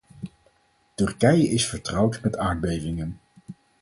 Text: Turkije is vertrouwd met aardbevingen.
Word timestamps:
Turkije 0.95 1.49
is 1.51 1.67
vertrouwd 1.69 2.21
met 2.23 2.37
aardbevingen. 2.37 3.19